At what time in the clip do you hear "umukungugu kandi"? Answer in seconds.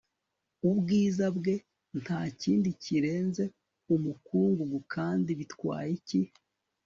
3.95-5.29